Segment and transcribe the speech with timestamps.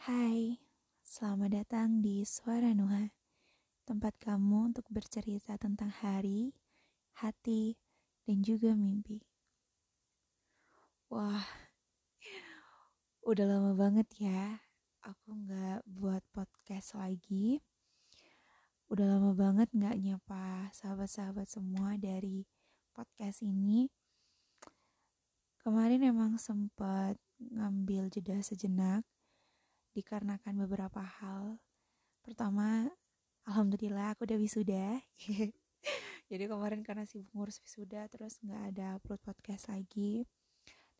[0.00, 0.56] Hai,
[1.04, 3.12] selamat datang di Suara Nuha,
[3.84, 6.56] tempat kamu untuk bercerita tentang hari,
[7.20, 7.76] hati,
[8.24, 9.20] dan juga mimpi.
[11.12, 11.44] Wah,
[13.28, 14.64] udah lama banget ya
[15.04, 17.60] aku nggak buat podcast lagi.
[18.88, 22.48] Udah lama banget nggak nyapa sahabat-sahabat semua dari
[22.96, 23.92] podcast ini.
[25.60, 29.04] Kemarin emang sempat ngambil jeda sejenak
[29.94, 31.58] dikarenakan beberapa hal.
[32.22, 32.90] Pertama,
[33.48, 35.02] alhamdulillah aku udah wisuda.
[36.30, 40.28] Jadi kemarin karena sibuk ngurus wisuda terus nggak ada upload podcast lagi.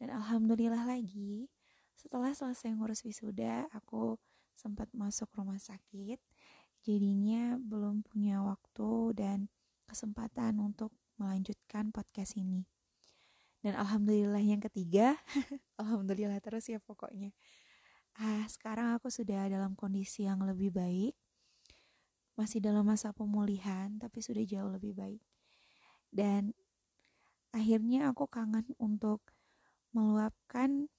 [0.00, 1.46] Dan alhamdulillah lagi
[1.94, 4.18] setelah selesai ngurus wisuda aku
[4.58, 6.18] sempat masuk rumah sakit.
[6.80, 9.38] Jadinya belum punya waktu dan
[9.86, 12.64] kesempatan untuk melanjutkan podcast ini.
[13.60, 15.20] Dan alhamdulillah yang ketiga,
[15.80, 17.36] alhamdulillah terus ya pokoknya
[18.18, 21.14] ah sekarang aku sudah dalam kondisi yang lebih baik.
[22.34, 25.22] Masih dalam masa pemulihan tapi sudah jauh lebih baik.
[26.10, 26.56] Dan
[27.54, 29.22] akhirnya aku kangen untuk
[29.94, 30.90] meluapkan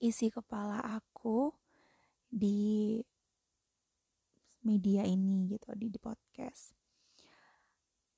[0.00, 1.52] isi kepala aku
[2.28, 3.00] di
[4.64, 6.72] media ini gitu di, di podcast.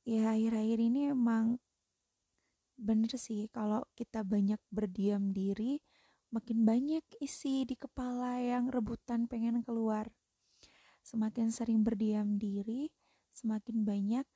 [0.03, 1.62] Ya akhir-akhir ini emang
[2.75, 5.78] bener sih kalau kita banyak berdiam diri
[6.33, 10.08] makin banyak isi di kepala yang rebutan pengen keluar.
[11.05, 12.89] Semakin sering berdiam diri,
[13.36, 14.27] semakin banyak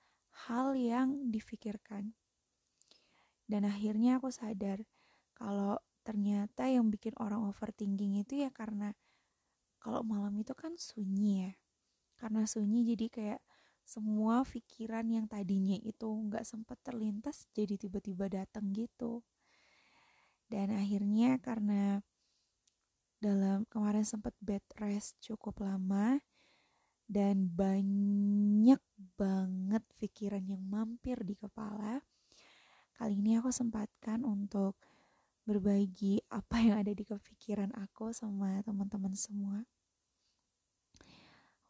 [0.47, 2.13] hal yang difikirkan.
[3.49, 4.85] Dan akhirnya aku sadar
[5.33, 8.93] kalau ternyata yang bikin orang overthinking itu ya karena
[9.81, 11.53] kalau malam itu kan sunyi ya.
[12.21, 13.41] Karena sunyi jadi kayak
[13.87, 19.23] semua pikiran yang tadinya itu nggak sempat terlintas jadi tiba-tiba datang gitu
[20.47, 22.01] dan akhirnya karena
[23.19, 26.21] dalam kemarin sempat bed rest cukup lama
[27.07, 28.83] dan banyak
[29.17, 32.03] banget pikiran yang mampir di kepala
[32.97, 34.81] kali ini aku sempatkan untuk
[35.47, 39.63] berbagi apa yang ada di kepikiran aku sama teman-teman semua.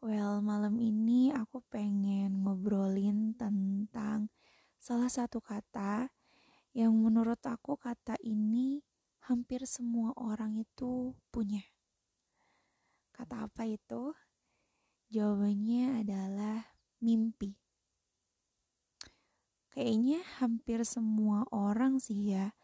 [0.01, 4.33] Well, malam ini aku pengen ngobrolin tentang
[4.81, 6.09] salah satu kata
[6.73, 8.81] yang menurut aku kata ini
[9.27, 11.63] hampir semua orang itu punya.
[13.11, 14.15] Kata apa itu?
[15.11, 16.63] Jawabannya adalah
[16.99, 17.55] mimpi.
[19.71, 22.55] Kayaknya hampir semua orang sih ya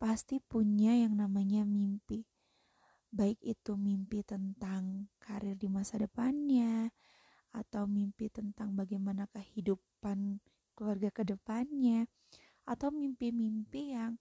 [0.00, 2.24] pasti punya yang namanya mimpi.
[3.14, 6.90] Baik itu mimpi tentang karir di masa depannya
[7.54, 10.42] atau mimpi tentang bagaimana kehidupan
[10.74, 12.10] keluarga ke depannya
[12.64, 14.16] atau mimpi-mimpi yang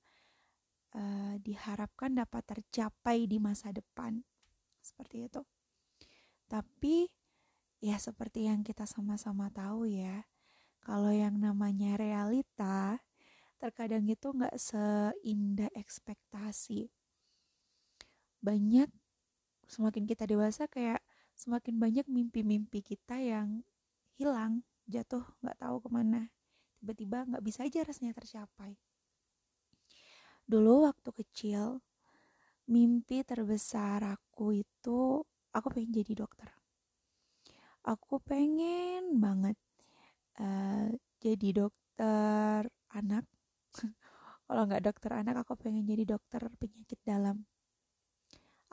[0.95, 4.23] uh, diharapkan dapat tercapai di masa depan.
[4.83, 5.41] Seperti itu.
[6.51, 7.07] Tapi
[7.79, 10.27] ya seperti yang kita sama-sama tahu ya,
[10.83, 12.99] kalau yang namanya realita
[13.59, 16.91] terkadang itu nggak seindah ekspektasi.
[18.43, 18.91] Banyak
[19.71, 20.99] semakin kita dewasa kayak
[21.33, 23.63] semakin banyak mimpi-mimpi kita yang
[24.19, 26.27] hilang, jatuh nggak tahu ke mana
[26.83, 28.75] tiba-tiba nggak bisa aja rasanya tercapai.
[30.43, 31.79] Dulu waktu kecil,
[32.67, 35.23] mimpi terbesar aku itu
[35.55, 36.51] aku pengen jadi dokter.
[37.87, 39.55] Aku pengen banget
[40.43, 40.91] uh,
[41.23, 43.23] jadi dokter anak.
[44.43, 47.47] Kalau nggak dokter anak, aku pengen jadi dokter penyakit dalam.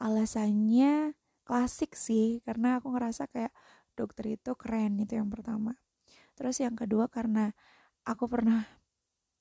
[0.03, 1.15] Alasannya
[1.47, 3.55] klasik sih, karena aku ngerasa kayak
[3.95, 5.79] dokter itu keren itu yang pertama.
[6.35, 7.55] Terus yang kedua karena
[8.07, 8.65] aku pernah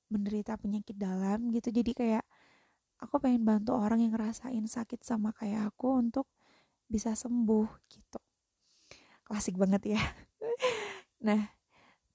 [0.09, 1.70] menderita penyakit dalam gitu.
[1.70, 2.25] Jadi kayak
[3.00, 6.28] aku pengen bantu orang yang ngerasain sakit sama kayak aku untuk
[6.90, 8.19] bisa sembuh gitu.
[9.24, 10.02] Klasik banget ya.
[11.19, 11.52] Nah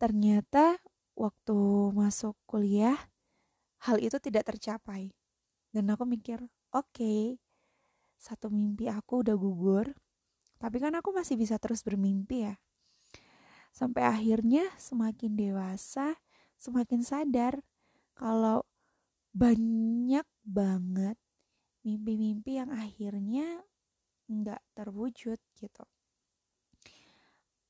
[0.00, 0.80] ternyata
[1.12, 1.56] waktu
[1.92, 2.96] masuk kuliah
[3.84, 5.12] hal itu tidak tercapai.
[5.68, 6.40] Dan aku mikir
[6.72, 7.36] oke okay,
[8.16, 9.92] satu mimpi aku udah gugur
[10.56, 12.56] tapi kan aku masih bisa terus bermimpi ya.
[13.74, 16.16] Sampai akhirnya semakin dewasa
[16.64, 17.60] semakin sadar
[18.16, 18.64] kalau
[19.36, 21.20] banyak banget
[21.84, 23.60] mimpi-mimpi yang akhirnya
[24.30, 25.84] nggak terwujud gitu.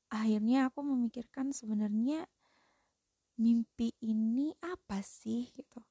[0.07, 2.23] Akhirnya aku memikirkan sebenarnya
[3.35, 5.83] mimpi ini apa sih gitu.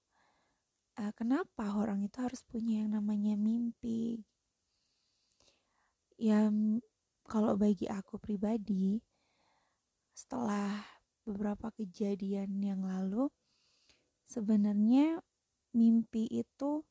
[0.97, 4.25] Uh, kenapa orang itu harus punya yang namanya mimpi?
[6.17, 6.49] Ya
[7.27, 9.03] kalau bagi aku pribadi
[10.15, 10.94] setelah
[11.25, 13.32] beberapa kejadian yang lalu
[14.29, 15.21] sebenarnya
[15.75, 16.85] mimpi itu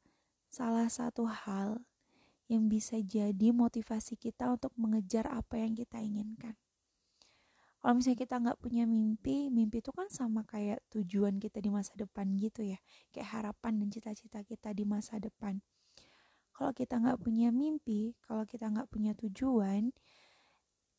[0.49, 1.81] salah satu hal
[2.51, 6.53] yang bisa jadi motivasi kita untuk mengejar apa yang kita inginkan.
[7.83, 11.91] Kalau misalnya kita nggak punya mimpi, mimpi itu kan sama kayak tujuan kita di masa
[11.99, 12.79] depan gitu ya,
[13.11, 15.59] kayak harapan dan cita-cita kita di masa depan.
[16.55, 19.91] Kalau kita nggak punya mimpi, kalau kita nggak punya tujuan,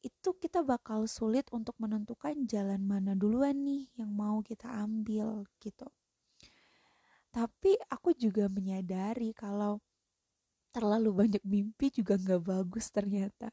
[0.04, 5.88] itu kita bakal sulit untuk menentukan jalan mana duluan nih yang mau kita ambil gitu.
[7.32, 9.80] Tapi aku juga menyadari kalau
[10.76, 13.48] terlalu banyak mimpi juga nggak bagus ternyata.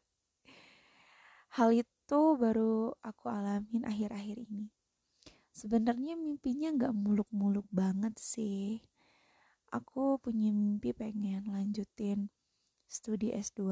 [1.56, 4.68] Hal itu baru aku alamin akhir-akhir ini.
[5.56, 8.84] Sebenarnya mimpinya nggak muluk-muluk banget sih.
[9.72, 12.28] Aku punya mimpi pengen lanjutin
[12.92, 13.72] studi S2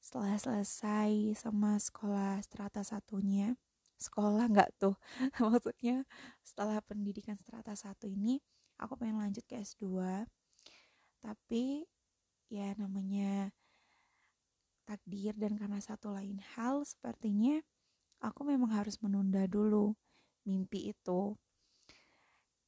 [0.00, 3.54] setelah selesai sama sekolah strata satunya
[4.00, 4.96] sekolah nggak tuh
[5.44, 6.08] maksudnya
[6.40, 8.40] setelah pendidikan strata satu ini
[8.80, 10.24] aku pengen lanjut ke S2
[11.20, 11.84] tapi
[12.48, 13.52] ya namanya
[14.88, 17.62] takdir dan karena satu lain hal sepertinya
[18.18, 19.96] aku memang harus menunda dulu
[20.44, 21.36] mimpi itu.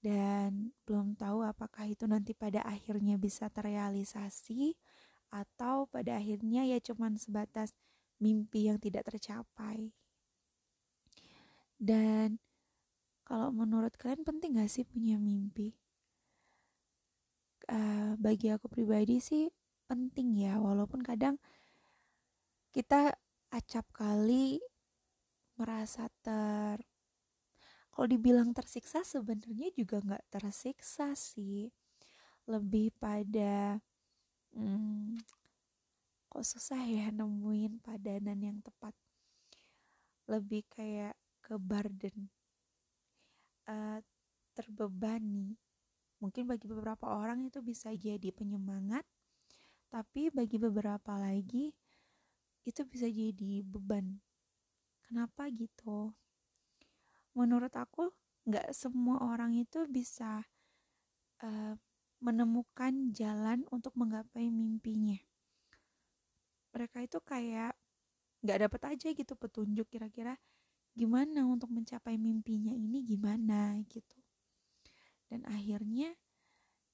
[0.02, 4.74] Dan belum tahu apakah itu nanti pada akhirnya bisa terrealisasi
[5.32, 7.72] atau pada akhirnya ya cuman sebatas
[8.20, 9.90] mimpi yang tidak tercapai
[11.82, 12.38] dan
[13.26, 15.74] kalau menurut kalian penting gak sih punya mimpi?
[17.66, 19.50] Uh, bagi aku pribadi sih
[19.86, 21.38] penting ya walaupun kadang
[22.74, 23.14] kita
[23.54, 24.58] acap kali
[25.54, 26.82] merasa ter
[27.94, 31.70] kalau dibilang tersiksa sebenarnya juga nggak tersiksa sih
[32.50, 33.78] lebih pada
[34.56, 35.20] hmm,
[36.32, 38.96] kok susah ya nemuin padanan yang tepat
[40.30, 42.30] lebih kayak ke burden
[43.68, 43.98] uh,
[44.56, 45.58] terbebani
[46.22, 49.02] mungkin bagi beberapa orang itu bisa jadi penyemangat
[49.92, 51.68] tapi bagi beberapa lagi
[52.64, 54.22] itu bisa jadi beban.
[55.04, 56.14] Kenapa gitu?
[57.34, 58.08] Menurut aku
[58.48, 60.42] nggak semua orang itu bisa
[61.44, 61.74] uh,
[62.22, 65.18] menemukan jalan untuk menggapai mimpinya.
[66.72, 67.74] Mereka itu kayak
[68.42, 70.38] nggak dapat aja gitu petunjuk kira-kira
[70.94, 74.18] gimana untuk mencapai mimpinya ini gimana gitu.
[75.26, 76.14] Dan akhirnya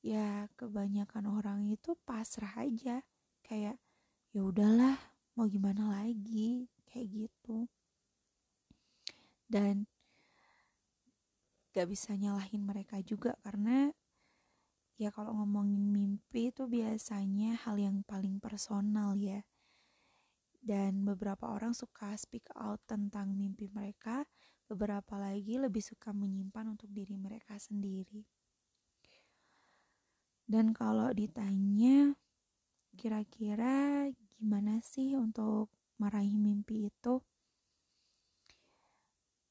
[0.00, 3.04] ya kebanyakan orang itu pasrah aja
[3.44, 3.76] kayak
[4.32, 4.96] ya udahlah
[5.34, 7.66] mau gimana lagi kayak gitu
[9.48, 9.88] dan
[11.72, 13.90] gak bisa nyalahin mereka juga karena
[14.98, 19.46] ya kalau ngomongin mimpi itu biasanya hal yang paling personal ya
[20.58, 24.26] dan beberapa orang suka speak out tentang mimpi mereka
[24.66, 28.26] beberapa lagi lebih suka menyimpan untuk diri mereka sendiri
[30.48, 32.18] dan kalau ditanya
[32.96, 34.08] kira-kira
[34.40, 35.68] gimana sih untuk
[36.00, 37.20] meraih mimpi itu?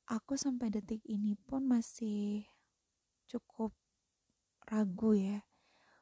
[0.10, 2.48] Aku sampai detik ini pun masih
[3.30, 3.76] cukup
[4.68, 5.48] ragu ya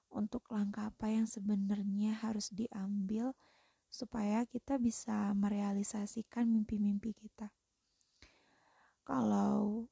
[0.10, 3.38] untuk langkah apa yang sebenarnya harus diambil
[3.94, 7.54] supaya kita bisa merealisasikan mimpi-mimpi kita.
[9.06, 9.88] Kalau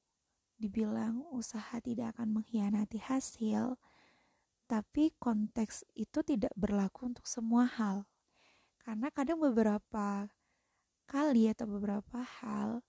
[0.57, 3.77] dibilang usaha tidak akan mengkhianati hasil,
[4.65, 8.09] tapi konteks itu tidak berlaku untuk semua hal.
[8.81, 10.27] Karena kadang beberapa
[11.07, 12.81] kali atau beberapa hal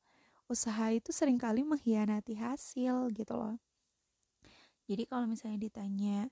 [0.48, 3.58] usaha itu sering kali mengkhianati hasil gitu loh.
[4.84, 6.28] Jadi kalau misalnya ditanya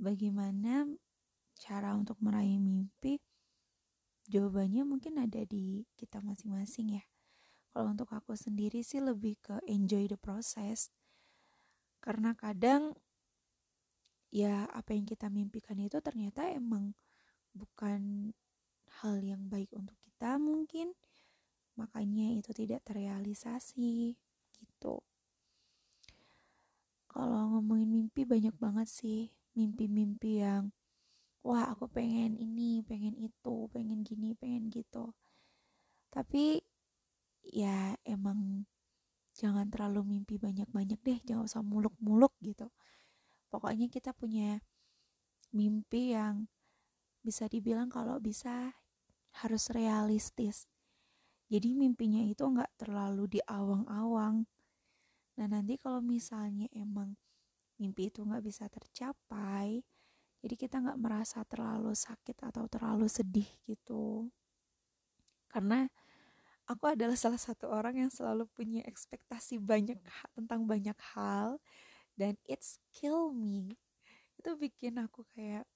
[0.00, 0.88] bagaimana
[1.56, 3.20] cara untuk meraih mimpi,
[4.28, 7.04] jawabannya mungkin ada di kita masing-masing ya.
[7.76, 10.88] Kalau untuk aku sendiri sih lebih ke enjoy the process.
[12.00, 12.96] Karena kadang
[14.32, 16.96] ya apa yang kita mimpikan itu ternyata emang
[17.56, 18.32] bukan
[19.00, 20.92] hal yang baik untuk kita mungkin
[21.76, 24.16] makanya itu tidak terrealisasi
[24.56, 25.04] gitu
[27.16, 29.32] kalau ngomongin mimpi banyak banget sih.
[29.56, 30.68] Mimpi-mimpi yang
[31.40, 35.16] wah aku pengen ini pengen itu pengen gini pengen gitu.
[36.12, 36.60] Tapi
[37.40, 38.68] ya emang
[39.32, 42.68] jangan terlalu mimpi banyak-banyak deh jangan usah muluk-muluk gitu.
[43.48, 44.60] Pokoknya kita punya
[45.56, 46.52] mimpi yang
[47.24, 48.76] bisa dibilang kalau bisa
[49.40, 50.68] harus realistis.
[51.48, 54.44] Jadi mimpinya itu nggak terlalu di awang-awang
[55.36, 57.16] nah nanti kalau misalnya emang
[57.76, 59.84] mimpi itu nggak bisa tercapai
[60.46, 64.30] jadi kita nggak merasa terlalu sakit atau terlalu sedih gitu.
[65.50, 65.90] Karena
[66.70, 69.98] aku adalah salah satu orang yang selalu punya ekspektasi banyak
[70.38, 71.58] tentang banyak hal
[72.14, 73.74] dan it's kill me.
[74.38, 75.66] Itu bikin aku kayak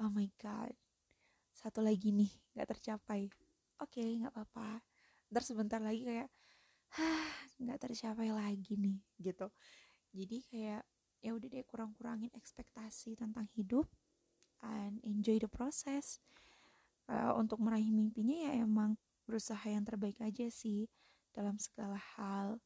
[0.00, 0.72] oh my god
[1.52, 3.28] satu lagi nih nggak tercapai.
[3.82, 4.80] Oke okay, nggak apa-apa.
[5.28, 6.32] Ntar sebentar lagi kayak
[7.62, 9.48] nggak tercapai lagi nih gitu.
[10.14, 10.82] Jadi kayak
[11.18, 13.90] ya udah deh kurang-kurangin ekspektasi tentang hidup
[14.62, 16.22] and enjoy the process.
[17.08, 20.88] Uh, untuk meraih mimpinya ya emang berusaha yang terbaik aja sih
[21.32, 22.60] dalam segala hal.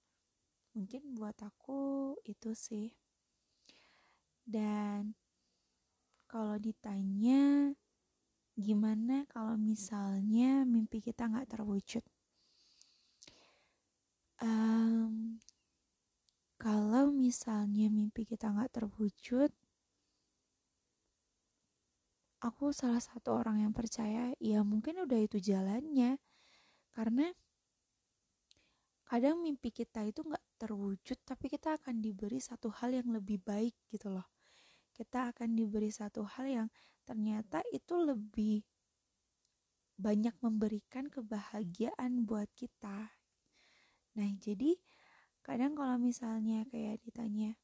[0.75, 2.91] Mungkin buat aku itu sih.
[4.43, 5.15] Dan
[6.27, 7.71] kalau ditanya
[8.53, 12.05] gimana kalau misalnya mimpi kita nggak terwujud
[14.43, 15.39] um,
[16.59, 19.51] kalau misalnya mimpi kita nggak terwujud
[22.43, 26.19] aku salah satu orang yang percaya ya mungkin udah itu jalannya.
[26.93, 27.31] Karena
[29.07, 33.79] kadang mimpi kita itu nggak terwujud tapi kita akan diberi satu hal yang lebih baik
[33.89, 34.27] gitu loh.
[34.93, 36.69] Kita akan diberi satu hal yang
[37.07, 38.67] ternyata itu lebih
[39.97, 43.22] banyak memberikan kebahagiaan buat kita
[44.13, 44.77] nah jadi
[45.43, 47.59] kadang kalau misalnya kayak ditanya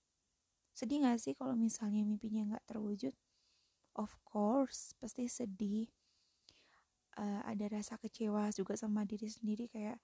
[0.78, 3.10] sedih gak sih kalau misalnya mimpinya nggak terwujud?
[3.98, 5.90] Of course pasti sedih.
[7.18, 9.98] Uh, ada rasa kecewa juga sama diri sendiri kayak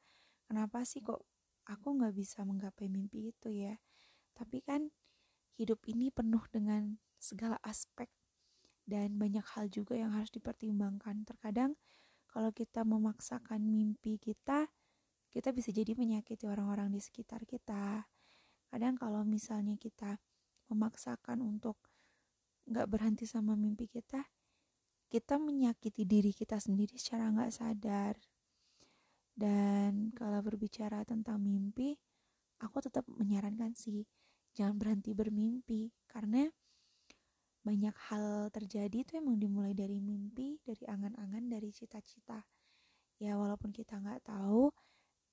[0.51, 1.23] kenapa sih kok
[1.63, 3.79] aku nggak bisa menggapai mimpi itu ya?
[4.35, 4.91] Tapi kan
[5.55, 8.11] hidup ini penuh dengan segala aspek
[8.83, 11.23] dan banyak hal juga yang harus dipertimbangkan.
[11.23, 11.79] Terkadang
[12.27, 14.75] kalau kita memaksakan mimpi kita
[15.35, 18.07] kita bisa jadi menyakiti orang-orang di sekitar kita.
[18.71, 20.23] Kadang kalau misalnya kita
[20.71, 21.77] memaksakan untuk
[22.71, 24.25] nggak berhenti sama mimpi kita
[25.15, 28.19] kita menyakiti diri kita sendiri secara nggak sadar.
[29.31, 31.95] Dan kalau berbicara tentang mimpi
[32.59, 34.03] aku tetap menyarankan sih
[34.59, 35.95] jangan berhenti bermimpi.
[36.11, 36.51] Karena
[37.63, 42.43] banyak hal terjadi itu emang dimulai dari mimpi dari angan-angan dari cita-cita.
[43.23, 44.75] Ya walaupun kita nggak tahu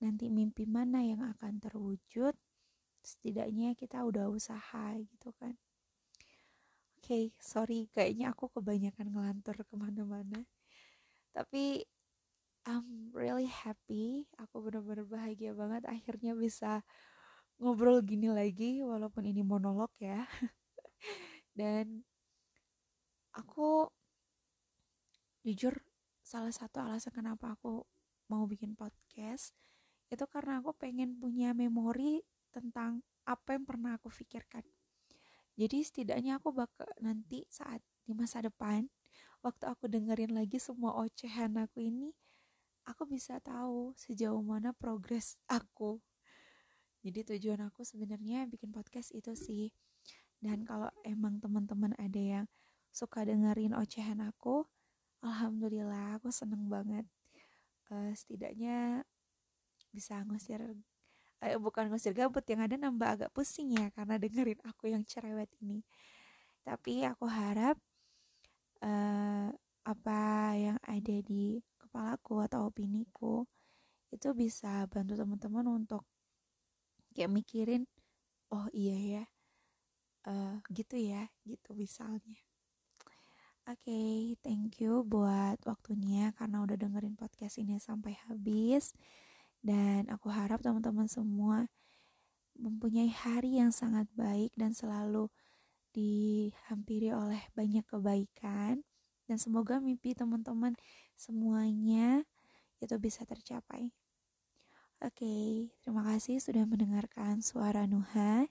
[0.01, 2.33] nanti mimpi mana yang akan terwujud
[3.01, 5.57] setidaknya kita udah usaha gitu kan.
[7.01, 10.45] Okay, sorry kayaknya aku kebanyakan ngelantur ke mana-mana.
[11.33, 11.85] Tapi
[12.69, 16.85] I'm really happy aku benar-benar bahagia banget akhirnya bisa
[17.57, 20.29] ngobrol gini lagi walaupun ini monolog ya.
[21.57, 22.05] Dan
[23.33, 23.89] aku
[25.41, 25.73] jujur
[26.21, 27.81] salah satu alasan kenapa aku
[28.29, 29.57] mau bikin podcast
[30.11, 32.19] itu karena aku pengen punya memori
[32.51, 34.67] tentang apa yang pernah aku pikirkan.
[35.55, 38.91] Jadi setidaknya aku bakal nanti saat di masa depan
[39.39, 42.11] waktu aku dengerin lagi semua ocehan aku ini
[42.83, 46.03] aku bisa tahu sejauh mana progres aku.
[47.01, 49.73] Jadi tujuan aku sebenarnya bikin podcast itu sih.
[50.41, 52.45] Dan kalau emang teman-teman ada yang
[52.91, 54.67] suka dengerin ocehan aku
[55.21, 57.05] alhamdulillah aku seneng banget.
[57.91, 59.03] Uh, setidaknya
[59.91, 60.59] bisa ngusir
[61.43, 65.51] eh, bukan ngusir gabut yang ada nambah agak pusing ya karena dengerin aku yang cerewet
[65.61, 65.83] ini
[66.61, 67.77] tapi aku harap
[68.85, 69.49] uh,
[69.81, 70.21] apa
[70.53, 73.43] yang ada di kepalaku atau opiniku
[74.13, 76.05] itu bisa bantu teman-teman untuk
[77.17, 77.83] kayak mikirin
[78.53, 79.25] oh iya ya
[80.29, 82.37] uh, gitu ya gitu misalnya
[83.69, 88.89] Oke, okay, thank you buat waktunya karena udah dengerin podcast ini sampai habis.
[89.61, 91.69] Dan aku harap teman-teman semua
[92.57, 95.29] mempunyai hari yang sangat baik dan selalu
[95.91, 98.81] dihampiri oleh banyak kebaikan
[99.27, 100.75] dan semoga mimpi teman-teman
[101.15, 102.23] semuanya
[102.81, 103.93] itu bisa tercapai.
[105.01, 105.49] Oke, okay,
[105.81, 108.45] terima kasih sudah mendengarkan suara Nuha.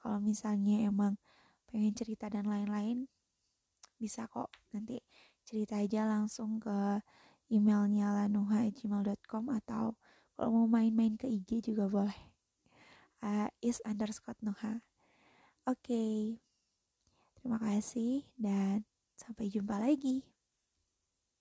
[0.00, 1.20] Kalau misalnya emang
[1.68, 3.06] pengen cerita dan lain-lain,
[4.00, 5.04] bisa kok nanti
[5.44, 7.04] cerita aja langsung ke
[7.52, 10.00] emailnya lanuha@gmail.com atau
[10.42, 12.18] kalau mau main-main ke IG juga boleh.
[13.22, 14.82] Uh, is underscore Noha.
[15.70, 15.86] Oke.
[15.86, 16.18] Okay.
[17.38, 18.82] terima kasih dan
[19.14, 20.26] sampai jumpa lagi